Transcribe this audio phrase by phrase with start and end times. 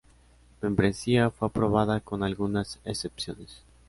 [0.63, 3.61] Membresía fue aprobada con algunas excepciones.